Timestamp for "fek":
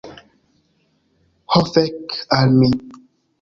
1.75-2.17